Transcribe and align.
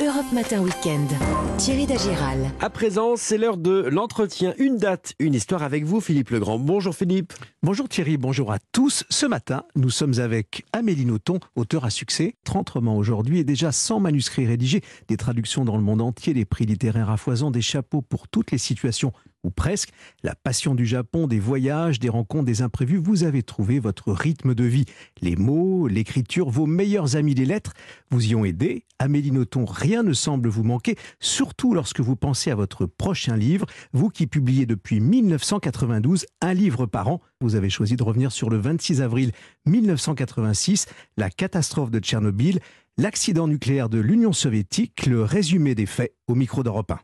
Europe 0.00 0.30
Matin 0.32 0.62
Weekend. 0.62 1.10
Thierry 1.56 1.84
Dagiral. 1.84 2.52
À 2.60 2.70
présent, 2.70 3.16
c'est 3.16 3.36
l'heure 3.36 3.56
de 3.56 3.88
l'entretien. 3.90 4.54
Une 4.58 4.76
date, 4.76 5.14
une 5.18 5.34
histoire 5.34 5.64
avec 5.64 5.82
vous, 5.82 6.00
Philippe 6.00 6.30
Legrand. 6.30 6.60
Bonjour 6.60 6.94
Philippe. 6.94 7.32
Bonjour 7.64 7.88
Thierry, 7.88 8.16
bonjour 8.16 8.52
à 8.52 8.60
tous. 8.70 9.02
Ce 9.10 9.26
matin, 9.26 9.64
nous 9.74 9.90
sommes 9.90 10.20
avec 10.20 10.64
Amélie 10.72 11.04
Nothomb, 11.04 11.40
auteur 11.56 11.84
à 11.84 11.90
succès, 11.90 12.36
30 12.44 12.70
romans 12.70 12.96
aujourd'hui 12.96 13.40
et 13.40 13.44
déjà 13.44 13.72
100 13.72 13.98
manuscrits 13.98 14.46
rédigés, 14.46 14.82
des 15.08 15.16
traductions 15.16 15.64
dans 15.64 15.76
le 15.76 15.82
monde 15.82 16.00
entier, 16.00 16.32
des 16.32 16.44
prix 16.44 16.64
littéraires 16.64 17.10
à 17.10 17.16
foison, 17.16 17.50
des 17.50 17.62
chapeaux 17.62 18.00
pour 18.00 18.28
toutes 18.28 18.52
les 18.52 18.58
situations 18.58 19.12
ou 19.48 19.50
presque, 19.50 19.90
la 20.22 20.34
passion 20.34 20.74
du 20.74 20.84
Japon, 20.84 21.26
des 21.26 21.40
voyages, 21.40 21.98
des 21.98 22.10
rencontres, 22.10 22.44
des 22.44 22.60
imprévus, 22.60 22.98
vous 22.98 23.24
avez 23.24 23.42
trouvé 23.42 23.78
votre 23.78 24.12
rythme 24.12 24.54
de 24.54 24.64
vie. 24.64 24.84
Les 25.22 25.36
mots, 25.36 25.88
l'écriture, 25.88 26.50
vos 26.50 26.66
meilleurs 26.66 27.16
amis 27.16 27.34
les 27.34 27.46
lettres 27.46 27.72
vous 28.10 28.26
y 28.26 28.34
ont 28.34 28.44
aidé. 28.44 28.84
Amélie 28.98 29.32
Nothomb, 29.32 29.64
rien 29.64 30.02
ne 30.02 30.12
semble 30.12 30.48
vous 30.48 30.64
manquer, 30.64 30.96
surtout 31.18 31.72
lorsque 31.72 32.00
vous 32.00 32.16
pensez 32.16 32.50
à 32.50 32.54
votre 32.54 32.84
prochain 32.84 33.36
livre, 33.36 33.66
vous 33.92 34.10
qui 34.10 34.26
publiez 34.26 34.66
depuis 34.66 35.00
1992 35.00 36.26
un 36.42 36.52
livre 36.52 36.84
par 36.84 37.08
an. 37.08 37.20
Vous 37.40 37.54
avez 37.54 37.70
choisi 37.70 37.96
de 37.96 38.02
revenir 38.02 38.32
sur 38.32 38.50
le 38.50 38.58
26 38.58 39.00
avril 39.00 39.32
1986, 39.66 40.86
la 41.16 41.30
catastrophe 41.30 41.90
de 41.90 42.00
Tchernobyl, 42.00 42.60
l'accident 42.98 43.48
nucléaire 43.48 43.88
de 43.88 43.98
l'Union 43.98 44.32
soviétique, 44.32 45.06
le 45.06 45.22
résumé 45.22 45.74
des 45.74 45.86
faits 45.86 46.14
au 46.26 46.34
micro 46.34 46.62
d'Europe 46.62 46.90
1. 46.90 46.98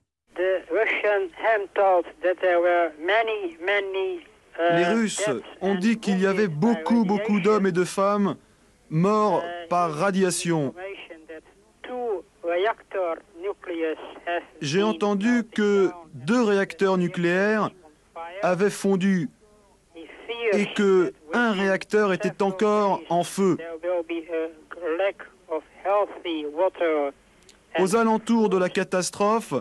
Les 4.58 4.84
Russes 4.84 5.30
ont 5.60 5.74
dit 5.74 5.98
qu'il 5.98 6.20
y 6.20 6.26
avait 6.26 6.48
beaucoup, 6.48 7.04
beaucoup 7.04 7.40
d'hommes 7.40 7.66
et 7.66 7.72
de 7.72 7.84
femmes 7.84 8.36
morts 8.90 9.42
par 9.68 9.92
radiation. 9.92 10.74
J'ai 14.60 14.82
entendu 14.82 15.44
que 15.44 15.90
deux 16.14 16.42
réacteurs 16.42 16.98
nucléaires 16.98 17.70
avaient 18.42 18.70
fondu 18.70 19.28
et 20.52 20.72
que 20.74 21.12
un 21.32 21.52
réacteur 21.52 22.12
était 22.12 22.42
encore 22.42 23.02
en 23.08 23.24
feu. 23.24 23.56
Aux 27.78 27.96
alentours 27.96 28.48
de 28.48 28.58
la 28.58 28.68
catastrophe, 28.68 29.54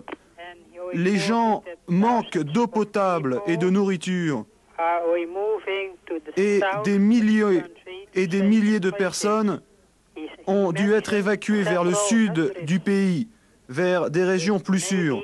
les 0.94 1.18
gens 1.18 1.64
manquent 1.88 2.38
d'eau 2.38 2.68
potable 2.68 3.42
et 3.48 3.58
de 3.58 3.70
nourriture. 3.70 4.46
Et 6.38 6.62
des 6.84 7.00
milliers 7.00 7.62
et 8.16 8.28
des 8.28 8.42
milliers 8.42 8.80
de 8.80 8.92
personnes 8.92 9.62
ont 10.48 10.72
dû 10.72 10.94
être 10.94 11.14
évacuées 11.14 11.64
vers 11.64 11.84
le 11.84 11.94
sud 11.94 12.54
du 12.64 12.80
pays, 12.80 13.28
vers 13.70 14.10
des 14.10 14.24
régions 14.24 14.60
plus 14.60 14.80
sûres. 14.80 15.22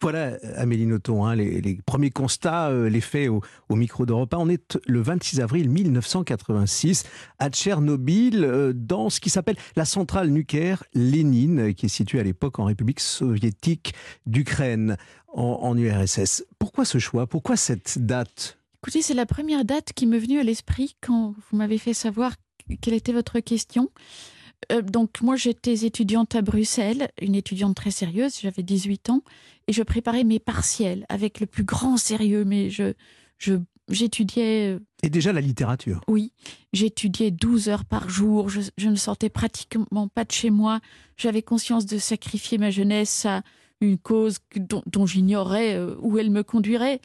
Voilà, 0.00 0.36
Amélie 0.56 0.86
Nothomb, 0.86 1.24
hein, 1.24 1.34
les, 1.34 1.78
premiers 1.86 2.10
constats, 2.10 2.68
euh, 2.68 2.88
les 2.88 3.00
faits 3.00 3.28
au, 3.28 3.76
micro 3.76 4.06
d'Europe 4.06 4.34
1. 4.34 4.38
On 4.38 4.48
est 4.48 4.78
le 4.86 5.00
26 5.00 5.40
avril 5.40 5.70
1986 5.70 7.04
à 7.38 7.50
Tchernobyl, 7.50 8.44
euh, 8.44 8.72
dans 8.74 9.10
ce 9.10 9.20
qui 9.20 9.30
s'appelle 9.30 9.56
la 9.76 9.84
centrale 9.84 10.28
nucléaire 10.28 10.84
Lénine, 10.94 11.74
qui 11.74 11.86
est 11.86 11.90
située 11.90 12.20
à 12.20 12.22
l'époque 12.22 12.58
en 12.58 12.64
République 12.64 13.00
soviétique 13.00 13.94
d'Ukraine, 14.26 14.96
en, 15.34 15.76
URSS. 15.76 16.44
Pourquoi 16.58 16.84
ce 16.84 16.98
choix? 16.98 17.26
Pourquoi 17.26 17.56
cette 17.56 17.98
date? 17.98 18.58
Écoutez, 18.82 19.02
c'est 19.02 19.14
la 19.14 19.26
première 19.26 19.64
date 19.64 19.92
qui 19.92 20.06
m'est 20.06 20.18
venue 20.18 20.38
à 20.38 20.44
l'esprit 20.44 20.96
quand 21.00 21.34
vous 21.50 21.56
m'avez 21.56 21.78
fait 21.78 21.94
savoir 21.94 22.34
quelle 22.80 22.94
était 22.94 23.12
votre 23.12 23.40
question. 23.40 23.90
Euh, 24.72 24.82
donc 24.82 25.20
moi 25.20 25.36
j'étais 25.36 25.84
étudiante 25.84 26.34
à 26.34 26.42
Bruxelles, 26.42 27.10
une 27.20 27.34
étudiante 27.34 27.76
très 27.76 27.90
sérieuse, 27.90 28.38
j'avais 28.40 28.62
18 28.62 29.10
ans, 29.10 29.22
et 29.68 29.72
je 29.72 29.82
préparais 29.82 30.24
mes 30.24 30.38
partiels 30.38 31.06
avec 31.08 31.40
le 31.40 31.46
plus 31.46 31.64
grand 31.64 31.96
sérieux, 31.96 32.44
mais 32.44 32.70
je, 32.70 32.94
je 33.38 33.58
j'étudiais... 33.88 34.74
Euh, 34.74 34.80
et 35.02 35.10
déjà 35.10 35.32
la 35.32 35.40
littérature 35.40 36.00
Oui, 36.08 36.32
j'étudiais 36.72 37.30
12 37.30 37.68
heures 37.68 37.84
par 37.84 38.08
jour, 38.08 38.48
je, 38.48 38.88
ne 38.88 38.96
sortais 38.96 39.28
pratiquement 39.28 40.08
pas 40.08 40.24
de 40.24 40.32
chez 40.32 40.50
moi, 40.50 40.80
j'avais 41.16 41.42
conscience 41.42 41.86
de 41.86 41.98
sacrifier 41.98 42.58
ma 42.58 42.70
jeunesse 42.70 43.26
à 43.26 43.42
une 43.80 43.98
cause 43.98 44.38
dont, 44.56 45.06
j'ignorais 45.06 45.74
euh, 45.74 45.94
où 46.00 46.18
elle 46.18 46.30
me 46.30 46.42
conduirait. 46.42 47.00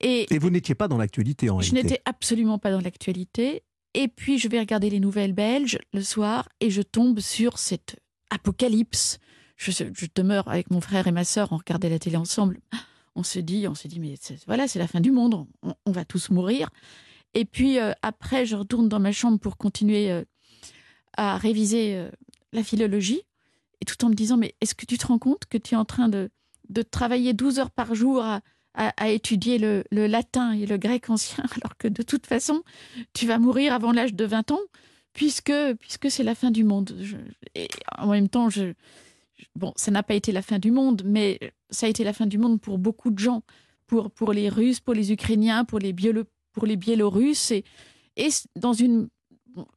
Et, 0.00 0.32
et 0.32 0.38
vous 0.38 0.50
n'étiez 0.50 0.74
pas 0.74 0.88
dans 0.88 0.96
l'actualité 0.96 1.50
en 1.50 1.56
réalité 1.56 1.76
Je 1.76 1.82
n'étais 1.82 2.02
absolument 2.04 2.58
pas 2.58 2.70
dans 2.70 2.80
l'actualité. 2.80 3.62
Et 3.94 4.08
puis 4.08 4.38
je 4.38 4.48
vais 4.48 4.60
regarder 4.60 4.90
les 4.90 5.00
nouvelles 5.00 5.32
belges 5.32 5.78
le 5.92 6.02
soir 6.02 6.48
et 6.60 6.70
je 6.70 6.82
tombe 6.82 7.20
sur 7.20 7.58
cette 7.58 7.96
apocalypse. 8.30 9.18
Je, 9.56 9.72
demeure 10.14 10.48
avec 10.48 10.70
mon 10.70 10.80
frère 10.80 11.06
et 11.08 11.12
ma 11.12 11.24
sœur, 11.24 11.52
on 11.52 11.56
regardait 11.56 11.88
la 11.88 11.98
télé 11.98 12.16
ensemble. 12.16 12.60
On 13.16 13.24
se 13.24 13.40
dit, 13.40 13.66
on 13.66 13.74
se 13.74 13.88
dit, 13.88 13.98
mais 13.98 14.14
voilà, 14.46 14.68
c'est 14.68 14.78
la 14.78 14.86
fin 14.86 15.00
du 15.00 15.10
monde, 15.10 15.48
on, 15.62 15.90
va 15.90 16.04
tous 16.04 16.30
mourir. 16.30 16.70
Et 17.34 17.44
puis 17.44 17.80
euh, 17.80 17.92
après, 18.02 18.46
je 18.46 18.54
retourne 18.54 18.88
dans 18.88 19.00
ma 19.00 19.10
chambre 19.10 19.40
pour 19.40 19.56
continuer 19.56 20.12
euh, 20.12 20.24
à 21.16 21.36
réviser 21.36 21.96
euh, 21.96 22.10
la 22.52 22.62
philologie, 22.62 23.22
et 23.80 23.84
tout 23.84 24.04
en 24.04 24.08
me 24.08 24.14
disant, 24.14 24.36
mais 24.36 24.54
est-ce 24.60 24.76
que 24.76 24.86
tu 24.86 24.98
te 24.98 25.06
rends 25.08 25.18
compte 25.18 25.46
que 25.46 25.58
tu 25.58 25.74
es 25.74 25.76
en 25.76 25.84
train 25.84 26.08
de, 26.08 26.30
de 26.68 26.82
travailler 26.82 27.32
12 27.32 27.58
heures 27.58 27.70
par 27.72 27.96
jour 27.96 28.22
à, 28.22 28.40
à, 28.78 29.08
étudier 29.08 29.58
le, 29.58 29.82
latin 29.90 30.52
et 30.52 30.64
le 30.64 30.76
grec 30.76 31.10
ancien, 31.10 31.44
alors 31.56 31.76
que 31.76 31.88
de 31.88 32.02
toute 32.02 32.26
façon, 32.26 32.62
tu 33.12 33.26
vas 33.26 33.38
mourir 33.38 33.72
avant 33.72 33.92
l'âge 33.92 34.14
de 34.14 34.24
20 34.24 34.52
ans, 34.52 34.60
puisque, 35.12 35.52
puisque 35.80 36.10
c'est 36.10 36.22
la 36.22 36.34
fin 36.34 36.50
du 36.50 36.64
monde. 36.64 36.96
en 37.98 38.06
même 38.06 38.28
temps, 38.28 38.48
bon, 39.56 39.72
ça 39.76 39.90
n'a 39.90 40.02
pas 40.02 40.14
été 40.14 40.30
la 40.30 40.42
fin 40.42 40.58
du 40.58 40.70
monde, 40.70 41.02
mais 41.04 41.40
ça 41.70 41.86
a 41.86 41.88
été 41.88 42.04
la 42.04 42.12
fin 42.12 42.26
du 42.26 42.38
monde 42.38 42.60
pour 42.60 42.78
beaucoup 42.78 43.10
de 43.10 43.18
gens, 43.18 43.42
pour, 43.86 44.10
pour 44.10 44.32
les 44.32 44.48
Russes, 44.48 44.80
pour 44.80 44.94
les 44.94 45.12
Ukrainiens, 45.12 45.64
pour 45.64 45.80
les, 45.80 45.94
pour 46.52 46.66
les 46.66 46.76
Biélorusses, 46.76 47.50
et, 47.50 47.64
et 48.16 48.28
dans, 48.54 48.74
une, 48.74 49.08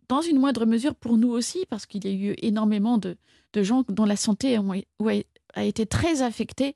dans 0.09 0.21
une 0.21 0.37
moindre 0.37 0.67
mesure 0.67 0.93
pour 0.93 1.17
nous 1.17 1.29
aussi, 1.29 1.65
parce 1.69 1.87
qu'il 1.87 2.05
y 2.05 2.07
a 2.07 2.13
eu 2.13 2.35
énormément 2.37 2.99
de, 2.99 3.17
de 3.53 3.63
gens 3.63 3.83
dont 3.89 4.05
la 4.05 4.15
santé 4.15 4.59
a 5.55 5.63
été 5.65 5.87
très 5.87 6.21
affectée 6.21 6.75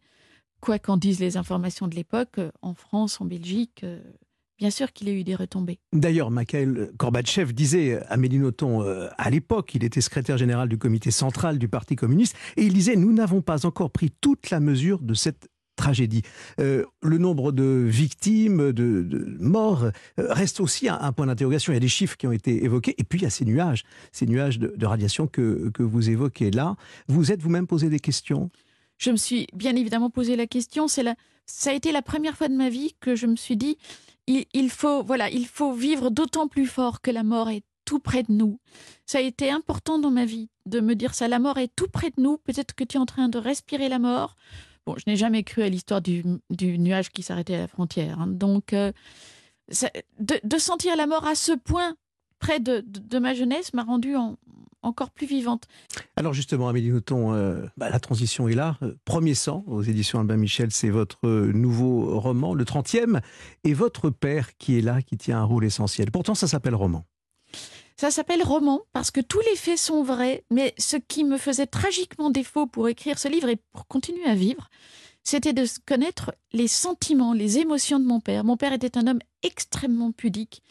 quoi 0.61 0.79
qu'en 0.79 0.97
disent 0.97 1.19
les 1.19 1.37
informations 1.37 1.87
de 1.87 1.95
l'époque, 1.95 2.37
euh, 2.39 2.51
en 2.61 2.73
France, 2.73 3.21
en 3.21 3.25
Belgique, 3.25 3.81
euh, 3.83 3.99
bien 4.57 4.69
sûr 4.69 4.91
qu'il 4.93 5.07
y 5.07 5.11
a 5.11 5.13
eu 5.13 5.23
des 5.23 5.35
retombées. 5.35 5.79
D'ailleurs, 5.93 6.31
Mikhail 6.31 6.89
Gorbatchev 6.97 7.53
disait 7.53 7.99
à 8.07 8.17
euh, 8.17 9.09
à 9.17 9.29
l'époque, 9.29 9.75
il 9.75 9.83
était 9.83 10.01
secrétaire 10.01 10.37
général 10.37 10.69
du 10.69 10.77
comité 10.77 11.11
central 11.11 11.59
du 11.59 11.67
Parti 11.67 11.95
communiste, 11.95 12.35
et 12.57 12.63
il 12.63 12.73
disait 12.73 12.95
Nous 12.95 13.13
n'avons 13.13 13.41
pas 13.41 13.65
encore 13.65 13.91
pris 13.91 14.11
toute 14.21 14.49
la 14.49 14.59
mesure 14.59 14.99
de 14.99 15.13
cette 15.13 15.49
tragédie. 15.75 16.21
le 16.57 17.17
nombre 17.17 17.51
de 17.51 17.83
victimes, 17.85 18.71
de, 18.71 19.35
morts, 19.41 19.87
reste 20.17 20.61
aussi 20.61 20.87
un, 20.87 21.11
point 21.11 21.25
d'interrogation. 21.25 21.73
Il 21.73 21.75
y 21.75 21.77
a 21.77 21.81
des 21.81 21.89
chiffres 21.89 22.15
qui 22.15 22.27
ont 22.27 22.31
été 22.31 22.63
évoqués. 22.63 22.95
Et 22.97 23.03
puis, 23.03 23.19
il 23.19 23.23
y 23.23 23.25
a 23.25 23.29
ces 23.29 23.43
nuages, 23.43 23.83
ces 24.13 24.25
nuages 24.25 24.57
de, 24.57 24.73
de 24.73 24.85
radiation 24.85 25.27
que, 25.27 25.69
que, 25.73 25.83
vous 25.83 26.09
évoquez 26.09 26.49
là. 26.49 26.77
Vous 27.09 27.33
êtes 27.33 27.41
vous-même 27.41 27.67
posé 27.67 27.89
des 27.89 27.99
questions? 27.99 28.51
Je 28.97 29.11
me 29.11 29.17
suis 29.17 29.47
bien 29.53 29.75
évidemment 29.75 30.09
posé 30.09 30.35
la 30.35 30.47
question. 30.47 30.87
C'est 30.87 31.03
la, 31.03 31.15
ça 31.45 31.71
a 31.71 31.73
été 31.73 31.91
la 31.91 32.01
première 32.01 32.37
fois 32.37 32.47
de 32.47 32.55
ma 32.55 32.69
vie 32.69 32.95
que 32.99 33.15
je 33.15 33.27
me 33.27 33.35
suis 33.35 33.57
dit, 33.57 33.77
il, 34.27 34.69
faut, 34.69 35.03
voilà, 35.03 35.29
il 35.29 35.45
faut 35.45 35.73
vivre 35.73 36.09
d'autant 36.09 36.47
plus 36.47 36.65
fort 36.65 37.01
que 37.01 37.11
la 37.11 37.23
mort 37.23 37.49
est 37.49 37.63
tout 37.85 37.99
près 37.99 38.23
de 38.23 38.31
nous. 38.31 38.59
Ça 39.05 39.19
a 39.19 39.21
été 39.21 39.51
important 39.51 39.99
dans 39.99 40.09
ma 40.09 40.25
vie 40.25 40.49
de 40.65 40.79
me 40.79 40.95
dire 40.95 41.13
ça. 41.13 41.27
La 41.27 41.37
mort 41.37 41.59
est 41.59 41.69
tout 41.75 41.87
près 41.87 42.09
de 42.09 42.21
nous. 42.21 42.37
Peut-être 42.37 42.73
que 42.73 42.83
tu 42.83 42.97
es 42.97 42.99
en 42.99 43.05
train 43.05 43.29
de 43.29 43.37
respirer 43.37 43.89
la 43.89 43.99
mort. 43.99 44.35
Bon, 44.87 44.95
je 44.97 45.03
n'ai 45.07 45.15
jamais 45.15 45.43
cru 45.43 45.61
à 45.61 45.69
l'histoire 45.69 46.01
du, 46.01 46.23
nuage 46.59 47.09
qui 47.09 47.21
s'arrêtait 47.21 47.55
à 47.55 47.59
la 47.59 47.67
frontière. 47.67 48.19
Hein. 48.19 48.27
Donc, 48.27 48.73
euh, 48.73 48.91
de, 50.19 50.57
sentir 50.57 50.95
la 50.95 51.05
mort 51.05 51.27
à 51.27 51.35
ce 51.35 51.51
point 51.51 51.95
près 52.39 52.59
de, 52.59 52.83
de 52.85 53.19
ma 53.19 53.35
jeunesse 53.35 53.73
m'a 53.73 53.83
rendu 53.83 54.15
en, 54.15 54.37
encore 54.85 55.11
plus 55.11 55.27
vivante. 55.27 55.67
Alors 56.15 56.33
justement, 56.33 56.69
Amélie 56.69 56.91
Nothomb, 56.91 57.33
euh, 57.33 57.65
bah, 57.77 57.89
la 57.89 57.99
transition 57.99 58.47
est 58.47 58.55
là. 58.55 58.77
Euh, 58.81 58.95
Premier 59.05 59.33
sang 59.33 59.63
aux 59.67 59.81
éditions 59.81 60.19
Albin 60.19 60.37
Michel, 60.37 60.71
c'est 60.71 60.89
votre 60.89 61.27
nouveau 61.27 62.19
roman, 62.19 62.53
le 62.53 62.63
30e, 62.63 63.21
et 63.63 63.73
votre 63.73 64.09
père 64.09 64.55
qui 64.57 64.77
est 64.77 64.81
là, 64.81 65.01
qui 65.01 65.17
tient 65.17 65.39
un 65.39 65.43
rôle 65.43 65.65
essentiel. 65.65 66.11
Pourtant, 66.11 66.35
ça 66.35 66.47
s'appelle 66.47 66.75
roman. 66.75 67.05
Ça 67.97 68.11
s'appelle 68.11 68.43
roman 68.43 68.81
parce 68.91 69.09
que 69.09 69.21
tous 69.21 69.39
les 69.39 69.55
faits 69.55 69.77
sont 69.77 70.03
vrais, 70.03 70.43
mais 70.51 70.73
ce 70.77 70.97
qui 70.97 71.23
me 71.23 71.37
faisait 71.37 71.65
tragiquement 71.65 72.29
défaut 72.29 72.67
pour 72.67 72.89
écrire 72.89 73.17
ce 73.17 73.29
livre 73.29 73.47
et 73.47 73.57
pour 73.71 73.87
continuer 73.87 74.25
à 74.25 74.35
vivre, 74.35 74.69
c'était 75.23 75.53
de 75.53 75.65
connaître 75.85 76.35
les 76.51 76.67
sentiments, 76.67 77.33
les 77.33 77.57
émotions 77.57 77.99
de 77.99 78.05
mon 78.05 78.19
père. 78.19 78.43
Mon 78.43 78.57
père 78.57 78.73
était 78.73 78.97
un 78.97 79.07
homme 79.07 79.21
extrêmement 79.43 80.11
pudique 80.11 80.61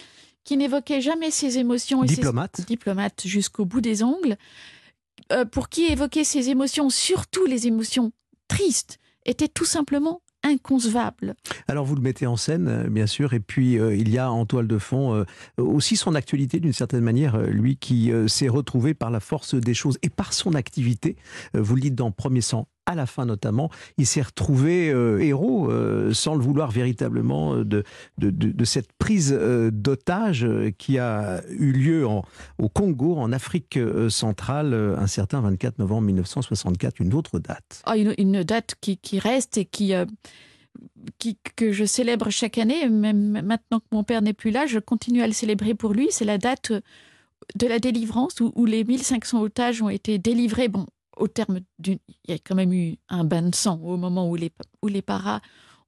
qui 0.44 0.56
n'évoquait 0.56 1.00
jamais 1.00 1.30
ses 1.30 1.58
émotions. 1.58 2.04
Et 2.04 2.06
diplomate. 2.06 2.56
Ses, 2.56 2.64
diplomate 2.64 3.22
jusqu'au 3.26 3.64
bout 3.64 3.80
des 3.80 4.02
ongles. 4.02 4.36
Euh, 5.32 5.44
pour 5.44 5.68
qui 5.68 5.84
évoquer 5.86 6.24
ses 6.24 6.50
émotions, 6.50 6.90
surtout 6.90 7.46
les 7.46 7.66
émotions 7.66 8.12
tristes, 8.48 8.98
était 9.24 9.48
tout 9.48 9.64
simplement 9.64 10.20
inconcevable. 10.44 11.34
Alors 11.66 11.84
vous 11.84 11.96
le 11.96 12.02
mettez 12.02 12.26
en 12.26 12.36
scène, 12.36 12.68
euh, 12.68 12.88
bien 12.88 13.06
sûr, 13.06 13.32
et 13.32 13.40
puis 13.40 13.78
euh, 13.78 13.96
il 13.96 14.10
y 14.10 14.18
a 14.18 14.30
en 14.30 14.46
toile 14.46 14.68
de 14.68 14.78
fond 14.78 15.14
euh, 15.14 15.24
aussi 15.56 15.96
son 15.96 16.14
actualité 16.14 16.60
d'une 16.60 16.72
certaine 16.72 17.00
manière, 17.00 17.38
lui 17.38 17.76
qui 17.76 18.12
s'est 18.28 18.48
retrouvé 18.48 18.94
par 18.94 19.10
la 19.10 19.20
force 19.20 19.54
des 19.54 19.74
choses 19.74 19.98
et 20.02 20.10
par 20.10 20.32
son 20.32 20.54
activité, 20.54 21.16
vous 21.54 21.74
le 21.74 21.80
dites 21.80 21.94
dans 21.94 22.10
Premier 22.10 22.42
sang, 22.42 22.68
à 22.86 22.94
la 22.94 23.06
fin 23.06 23.26
notamment, 23.26 23.70
il 23.98 24.06
s'est 24.06 24.22
retrouvé 24.22 24.86
héros 24.86 25.70
sans 26.12 26.34
le 26.34 26.42
vouloir 26.42 26.70
véritablement 26.70 27.56
de, 27.56 27.84
de, 28.18 28.64
cette 28.64 28.92
prise 28.92 29.32
d'otage 29.72 30.46
qui 30.78 30.98
a 30.98 31.42
eu 31.48 31.72
lieu 31.72 32.06
au 32.06 32.68
Congo, 32.68 33.16
en 33.16 33.32
Afrique 33.32 33.78
centrale, 34.08 34.74
un 34.74 35.06
certain 35.06 35.40
24 35.40 35.78
novembre 35.78 36.02
1964, 36.02 37.00
une 37.00 37.14
autre 37.14 37.38
date. 37.38 37.82
Oh, 37.86 37.92
une, 38.18 38.42
date 38.42 38.74
qui, 38.80 39.18
reste 39.18 39.56
et 39.56 39.64
qui 39.64 39.94
que 41.56 41.72
je 41.72 41.84
célèbre 41.84 42.30
chaque 42.30 42.58
année, 42.58 42.88
même 42.88 43.42
maintenant 43.42 43.80
que 43.80 43.86
mon 43.92 44.04
père 44.04 44.22
n'est 44.22 44.32
plus 44.32 44.50
là, 44.50 44.66
je 44.66 44.78
continue 44.78 45.22
à 45.22 45.26
le 45.26 45.32
célébrer 45.32 45.74
pour 45.74 45.92
lui. 45.92 46.08
C'est 46.10 46.24
la 46.24 46.38
date 46.38 46.72
de 47.54 47.66
la 47.66 47.78
délivrance 47.78 48.40
où, 48.40 48.64
les 48.64 48.84
1500 48.84 49.42
otages 49.42 49.82
ont 49.82 49.88
été 49.88 50.18
délivrés. 50.18 50.68
Bon, 50.68 50.86
au 51.16 51.28
terme 51.28 51.60
d'une. 51.78 51.98
Il 52.26 52.32
y 52.32 52.34
a 52.34 52.38
quand 52.38 52.54
même 52.54 52.72
eu 52.72 52.96
un 53.08 53.24
bain 53.24 53.42
de 53.42 53.54
sang 53.54 53.80
au 53.82 53.96
moment 53.96 54.28
où 54.28 54.36
les, 54.36 54.50
où 54.82 54.88
les 54.88 55.02
paras 55.02 55.40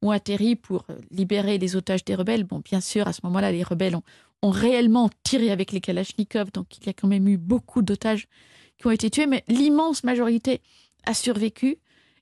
ont 0.02 0.10
atterri 0.10 0.56
pour 0.56 0.84
libérer 1.10 1.58
les 1.58 1.76
otages 1.76 2.04
des 2.04 2.14
rebelles. 2.14 2.44
Bon, 2.44 2.60
bien 2.60 2.80
sûr, 2.80 3.08
à 3.08 3.12
ce 3.12 3.20
moment-là, 3.24 3.50
les 3.52 3.62
rebelles 3.62 3.96
ont, 3.96 4.02
ont 4.42 4.50
réellement 4.50 5.10
tiré 5.22 5.50
avec 5.50 5.72
les 5.72 5.80
Kalachnikovs, 5.80 6.52
donc 6.52 6.76
il 6.78 6.86
y 6.86 6.90
a 6.90 6.92
quand 6.92 7.08
même 7.08 7.26
eu 7.28 7.38
beaucoup 7.38 7.82
d'otages 7.82 8.28
qui 8.78 8.86
ont 8.86 8.90
été 8.90 9.10
tués, 9.10 9.26
mais 9.26 9.42
l'immense 9.48 10.04
majorité 10.04 10.60
a 11.06 11.14
survécu, 11.14 11.78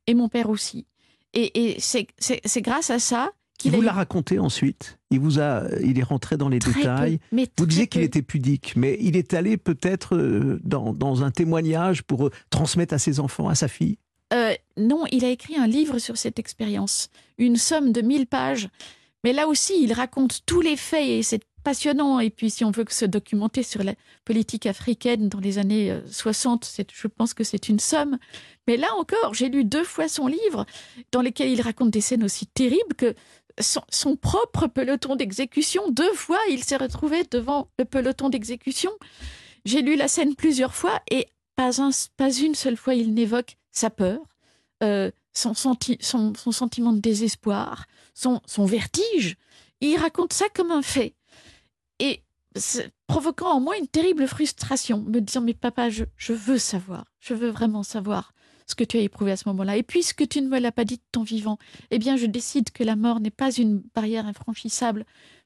et 0.07 0.15
mon 0.15 0.29
père 0.29 0.51
aussi. 0.51 0.87
Et, 1.33 1.77
c'est 1.79 2.63
grâce 2.63 2.91
à 2.91 2.99
ça 2.99 3.33
qu'il 3.59 3.73
vous 3.73 3.81
l'a 3.81 3.93
raconté 3.93 4.39
ensuite? 4.39 4.99
Il 5.15 5.21
vous 5.21 5.39
a, 5.39 5.63
il 5.81 5.99
est 5.99 6.03
rentré 6.03 6.37
dans 6.37 6.49
les 6.49 6.59
détails. 6.59 7.21
vous 7.57 7.67
disiez 7.67 7.87
qu'il 7.87 8.03
était 8.03 8.23
pudique, 8.23 8.75
mais 8.75 8.97
il 9.01 9.17
est 9.17 9.33
allé 9.33 9.57
peut-être 9.57 10.17
euh, 10.17 10.61
dans, 10.65 11.23
un 11.23 11.31
témoignage 11.31 12.03
pour 12.03 12.27
euh, 12.27 12.31
transmettre 12.51 12.95
à 12.95 12.99
ses 12.99 13.21
enfants, 13.21 13.49
à 13.49 13.55
sa 13.55 13.69
fille? 13.69 13.99
Euh, 14.33 14.53
non, 14.77 15.05
il 15.13 15.25
a 15.25 15.31
écrit 15.31 15.57
un 15.57 15.69
livre 15.69 15.99
sur 15.99 16.17
cette 16.17 16.41
expérience, 16.41 17.11
une 17.39 17.57
somme 17.57 17.93
de 17.93 18.01
1000 18.01 18.27
pages. 18.27 18.69
Mais 19.23 19.33
là 19.33 19.47
aussi, 19.47 19.75
il 19.81 19.93
raconte 19.93 20.41
tous 20.47 20.61
les 20.61 20.77
faits 20.77 21.07
et 21.07 21.23
c'est 21.23 21.43
passionnant. 21.63 22.19
Et 22.19 22.31
puis, 22.31 22.51
si 22.51 22.65
on 22.65 22.73
veut 22.73 22.85
se 22.89 23.05
documenter 23.05 23.63
sur 23.63 23.85
la 23.85 23.95
politique 24.25 24.67
africaine 24.67 25.29
dans 25.29 25.39
les 25.39 25.59
années 25.59 25.97
60, 26.11 26.83
je 26.93 27.07
pense 27.07 27.33
que 27.33 27.45
c'est 27.45 27.69
une 27.69 27.79
somme. 27.79 28.19
Mais 28.67 28.77
là 28.77 28.89
encore, 28.99 29.33
j'ai 29.33 29.49
lu 29.49 29.65
deux 29.65 29.85
fois 29.85 30.09
son 30.09 30.27
livre 30.27 30.67
dans 31.13 31.23
lequel 31.23 31.49
il 31.51 31.61
raconte 31.63 31.91
des 31.91 32.01
scènes 32.01 32.25
aussi 32.25 32.47
terribles 32.47 32.95
que 32.99 33.15
son, 33.61 34.17
propre 34.17 34.67
peloton 34.67 35.17
d'exécution. 35.17 35.91
Deux 35.91 36.13
fois, 36.15 36.39
il 36.51 36.65
s'est 36.65 36.77
retrouvé 36.77 37.25
devant 37.31 37.69
le 37.79 37.85
peloton 37.85 38.29
d'exécution. 38.29 38.91
J'ai 39.65 39.83
lu 39.83 39.97
la 39.97 40.09
scène 40.09 40.35
plusieurs 40.35 40.75
fois 40.75 41.01
et 41.11 41.29
pas, 41.57 41.71
pas 42.17 42.33
une 42.33 42.55
seule 42.55 42.77
fois 42.77 42.95
il 42.95 43.15
n'évoque 43.15 43.57
sa 43.71 43.91
peur, 43.91 44.21
euh, 44.83 45.11
son, 45.33 45.55
sentiment 45.55 46.93
de 46.93 47.01
désespoir, 47.01 47.87
son, 48.15 48.41
vertige. 48.65 49.37
Il 49.81 49.97
raconte 49.97 50.33
ça 50.33 50.47
comme 50.55 50.71
un 50.71 50.83
fait. 50.83 51.15
Et 51.99 52.23
provoquant 53.07 53.53
en 53.53 53.61
moi 53.61 53.77
une 53.77 53.89
terrible 53.89 54.27
frustration, 54.27 55.01
me 55.03 55.21
disant 55.21 55.41
mais 55.41 55.55
papa, 55.55 55.91
je 55.91 56.33
veux 56.33 56.59
savoir, 56.59 57.05
je 57.21 57.35
veux 57.35 57.51
vraiment 57.51 57.83
savoir 57.83 58.33
ce 58.67 58.75
que 58.75 58.85
tu 58.85 58.97
as 58.97 59.01
éprouvé 59.01 59.33
à 59.33 59.37
ce 59.37 59.49
moment-là. 59.49 59.77
Et 59.77 59.83
puisque 59.83 60.27
tu 60.29 60.41
ne 60.41 60.49
me 60.49 60.59
l'as 60.59 60.73
pas 60.73 60.85
dit 60.85 60.97
de 60.97 61.03
ton 61.13 61.23
vivant, 61.23 61.59
eh 61.91 61.99
bien, 61.99 62.17
je 62.17 62.27
décide 62.27 62.71
que 62.71 62.85
la 62.85 62.97
mort 62.97 63.21
n'est 63.21 63.31
pas 63.31 63.53
une 63.53 63.83
barrière 63.95 64.27
infranchissable. 64.27 65.05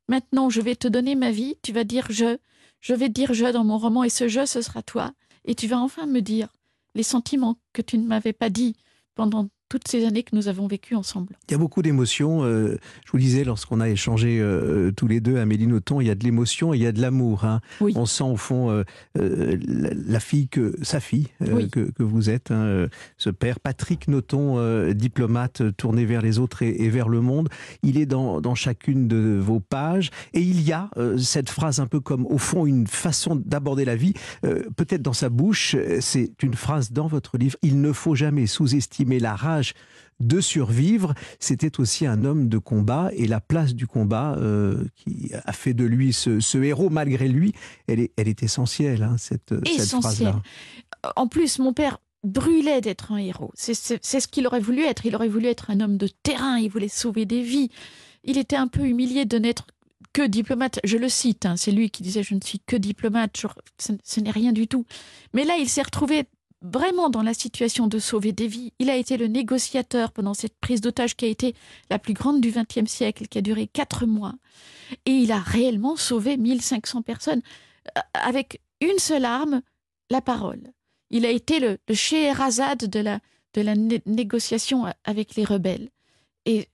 Maintenant, 0.09 0.51
je 0.51 0.61
vais 0.61 0.77
te 0.77 0.89
donner 0.89 1.15
ma 1.15 1.31
vie, 1.31 1.57
tu 1.63 1.73
vas 1.73 1.85
dire 1.85 2.07
je, 2.11 2.39
je 2.81 2.95
vais 2.95 3.09
dire 3.09 3.35
je 3.35 3.47
dans 3.47 3.65
mon 3.65 3.79
roman, 3.79 4.05
et 4.05 4.11
ce 4.11 4.29
je, 4.29 4.47
ce 4.47 4.63
sera 4.63 4.83
toi. 4.83 5.13
Et 5.45 5.55
tu 5.55 5.67
vas 5.67 5.79
enfin 5.79 6.07
me 6.07 6.21
dire 6.21 6.49
les 6.95 7.03
sentiments 7.03 7.59
que 7.73 7.83
tu 7.83 7.99
ne 7.99 8.07
m'avais 8.07 8.33
pas 8.33 8.51
dit 8.51 8.77
pendant 9.15 9.49
toutes 9.69 9.87
ces 9.87 10.07
années 10.07 10.23
que 10.23 10.35
nous 10.35 10.49
avons 10.49 10.67
vécues 10.67 10.95
ensemble. 10.95 11.37
Il 11.49 11.53
y 11.53 11.55
a 11.55 11.59
beaucoup 11.59 11.83
d'émotions. 11.83 12.43
Euh, 12.45 12.79
je 13.05 13.13
vous 13.13 13.19
disais, 13.19 13.45
lorsqu'on 13.45 13.81
a 13.81 13.89
échangé 13.89 14.39
euh, 14.41 14.91
tous 14.93 15.07
les 15.07 15.21
deux, 15.21 15.37
Amélie 15.37 15.67
Nothomb, 15.67 16.01
il 16.01 16.07
y 16.07 16.11
a 16.11 16.15
de 16.15 16.25
l'émotion 16.25 16.73
et 16.73 16.79
il 16.79 16.83
y 16.83 16.87
a 16.87 16.93
de 16.93 17.01
l'amour. 17.01 17.45
Hein. 17.45 17.61
On 17.81 18.07
sent 18.07 18.25
au 18.25 18.37
fond 18.37 18.71
euh, 18.71 18.85
la, 19.17 20.21
fille 20.21 20.49
que 20.49 20.75
sa 20.83 21.01
fille 21.01 21.29
que, 21.41 21.91
que, 21.91 22.03
vous 22.03 22.31
êtes, 22.31 22.51
hein, 22.51 22.89
ce 23.19 23.31
père 23.31 23.61
Patrick 23.61 24.09
Nothomb, 24.09 24.93
diplomate 24.93 25.77
tourné 25.77 26.05
vers 26.05 26.23
les 26.23 26.39
autres 26.39 26.63
et, 26.63 26.89
vers 26.89 27.09
le 27.09 27.21
monde. 27.21 27.49
Il 27.83 27.99
est 27.99 28.07
dans, 28.07 28.41
dans, 28.41 28.55
chacune 28.55 29.07
de 29.07 29.39
vos 29.41 29.61
pages 29.61 30.11
et 30.33 30.41
il 30.41 30.63
y 30.63 30.73
a 30.73 30.91
cette 31.19 31.51
phrase 31.51 31.81
un 31.81 31.87
peu 31.87 32.01
comme 32.01 32.27
au 32.27 32.39
fond 32.39 32.67
une 32.67 32.87
façon 32.87 33.37
d'aborder 33.37 33.85
la 33.85 33.97
vie, 33.97 34.15
peut-être 34.43 35.03
dans 35.03 35.13
sa 35.13 35.29
bouche. 35.29 35.77
C'est 36.01 36.43
une 36.43 36.55
phrase 36.55 36.93
dans 36.93 37.07
votre 37.07 37.39
livre. 37.39 37.57
Il 37.63 37.81
ne 37.81 37.93
faut 37.93 38.15
jamais 38.15 38.47
sous-estimer 38.47 39.21
la 39.21 39.35
rage 39.35 39.58
de 40.21 40.41
survivre, 40.41 41.15
c'était 41.39 41.79
aussi 41.79 42.07
un 42.07 42.25
homme 42.25 42.49
de 42.49 42.59
combat 42.59 43.11
et 43.15 43.27
la 43.27 43.41
place 43.41 43.75
du 43.75 43.87
combat 43.87 44.35
euh, 44.39 44.85
qui 44.97 45.31
a 45.45 45.53
fait 45.53 45.75
de 45.75 45.85
lui 45.85 46.13
ce, 46.13 46.59
héros 46.59 46.91
malgré 46.91 47.29
lui, 47.29 47.55
elle 47.87 48.01
est, 48.01 48.11
elle 48.17 48.29
est 48.29 48.43
essentielle, 48.43 49.05
hein, 49.05 49.17
cette, 49.17 49.55
phrase-là. 50.01 50.43
En 51.15 51.29
plus, 51.29 51.61
mon 51.61 51.73
père 51.73 51.99
brûlait 52.25 52.81
d'être 52.81 53.13
un 53.13 53.19
héros. 53.19 53.53
C'est 53.55 53.75
ce 53.75 54.29
qu'il 54.29 54.47
aurait 54.47 54.61
voulu 54.61 54.83
être. 54.83 55.07
Il 55.07 55.15
aurait 55.15 55.29
voulu 55.29 55.47
être 55.47 55.71
un 55.71 55.81
homme 55.81 55.97
de 55.97 56.09
terrain, 56.09 56.59
il 56.59 56.69
voulait 56.69 56.89
sauver 56.89 57.25
des 57.25 57.43
vies. 57.43 57.71
Il 58.25 58.39
était 58.39 58.57
un 58.57 58.67
peu 58.67 58.85
humilié 58.85 59.25
de 59.25 59.39
n'être 59.39 59.67
que 60.13 60.27
diplomate. 60.27 60.81
Je 60.85 60.97
le 60.97 61.09
cite, 61.09 61.47
hein, 61.47 61.57
c'est 61.57 61.71
lui 61.71 61.91
qui 61.91 62.03
disait 62.03 62.25
Je 62.25 62.35
ne 62.35 62.41
suis 62.43 62.61
que 62.61 62.77
diplomate, 62.77 63.41
ce 63.79 64.21
n'est 64.21 64.31
rien 64.31 64.53
du 64.53 64.67
tout. 64.67 64.85
Mais 65.33 65.45
là, 65.45 65.57
il 65.59 65.69
s'est 65.69 65.83
retrouvé 65.83 66.25
vraiment 66.63 67.11
dans 67.11 67.23
la 67.23 67.35
situation 67.35 67.87
de 67.87 67.99
sauver 67.99 68.33
des 68.33 68.49
vies. 68.49 68.73
Il 68.79 68.91
a 68.91 68.97
été 68.97 69.17
le 69.17 69.27
négociateur 69.27 70.13
pendant 70.13 70.35
cette 70.35 70.57
prise 70.59 70.81
d'otage 70.81 71.17
qui 71.17 71.25
a 71.25 71.29
été 71.29 71.55
la 71.91 71.99
plus 71.99 72.15
grande 72.15 72.41
du 72.41 72.51
XXe 72.51 72.91
siècle, 72.91 73.29
qui 73.29 73.39
a 73.39 73.43
duré 73.43 73.67
quatre 73.67 74.07
mois. 74.07 74.35
Et 75.07 75.13
il 75.13 75.33
a 75.33 75.39
réellement 75.39 75.97
sauvé 75.97 76.37
1500 76.37 77.03
personnes 77.03 77.43
euh, 77.97 78.01
avec 78.15 78.61
une 78.81 78.99
seule 78.99 79.25
arme, 79.25 79.63
la 80.11 80.21
parole. 80.21 80.63
Il 81.11 81.25
a 81.27 81.31
été 81.31 81.61
le, 81.61 81.79
le 81.89 82.87
de 82.87 83.01
la, 83.01 83.21
de 83.55 83.61
la 83.61 83.75
négociation 84.07 84.87
avec 85.05 85.37
les 85.37 85.45
rebelles. 85.45 85.89
Et 86.45 86.69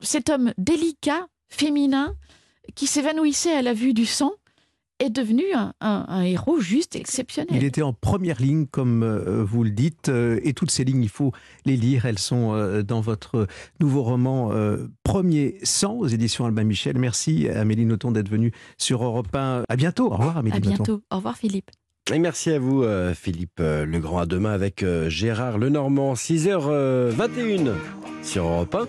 cet 0.00 0.30
homme 0.30 0.52
délicat, 0.58 1.26
féminin, 1.48 2.14
qui 2.74 2.86
s'évanouissait 2.86 3.54
à 3.54 3.62
la 3.62 3.72
vue 3.72 3.94
du 3.94 4.06
sang, 4.06 4.32
est 4.98 5.10
devenu 5.10 5.44
un, 5.80 6.22
héros 6.22 6.60
juste 6.60 6.96
exceptionnel. 6.96 7.54
Il 7.54 7.64
était 7.64 7.82
en 7.82 7.92
première 7.92 8.40
ligne, 8.40 8.66
comme 8.66 9.02
euh, 9.02 9.44
vous 9.44 9.64
le 9.64 9.70
dites, 9.70 10.08
euh, 10.08 10.40
et 10.42 10.52
toutes 10.52 10.70
ces 10.70 10.84
lignes, 10.84 11.02
il 11.02 11.08
faut 11.08 11.32
les 11.64 11.76
lire. 11.76 12.06
Elles 12.06 12.18
sont 12.18 12.54
euh, 12.54 12.82
dans 12.82 13.00
votre 13.00 13.46
nouveau 13.80 14.02
roman 14.02 14.52
Premier 15.02 15.58
sang 15.62 15.94
aux 15.94 16.06
éditions 16.06 16.46
Albin 16.46 16.64
Michel. 16.64 16.98
Merci 16.98 17.48
Amélie 17.48 17.86
Nothomb 17.86 18.12
d'être 18.12 18.28
venue 18.28 18.52
sur 18.78 19.04
Europe 19.04 19.34
1. 19.34 19.64
À 19.68 19.76
bientôt. 19.76 20.06
Au 20.06 20.16
revoir 20.16 20.38
Amélie 20.38 20.56
À 20.56 20.60
bientôt. 20.60 21.02
Au 21.10 21.16
revoir 21.16 21.36
Philippe. 21.36 21.70
Et 22.12 22.18
merci 22.18 22.50
à 22.50 22.58
vous 22.58 22.84
Philippe 23.14 23.58
Legrand. 23.60 24.18
À 24.18 24.26
demain 24.26 24.52
avec 24.52 24.84
Gérard 25.08 25.58
Lenormand, 25.58 26.14
6h21 26.14 27.72
sur 28.22 28.46
Europe 28.46 28.74
1. 28.74 28.86